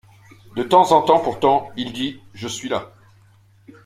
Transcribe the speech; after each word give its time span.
De 0.55 0.63
temps 0.63 0.93
en 0.93 1.03
temps 1.03 1.19
pourtant 1.19 1.69
il 1.77 1.93
dit: 1.93 2.19
je 2.33 2.47
suis 2.47 2.69
là. 2.69 2.91